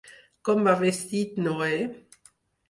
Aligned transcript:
Com 0.47 0.63
va 0.67 0.73
vestit 0.79 1.37
Noè? 1.49 1.71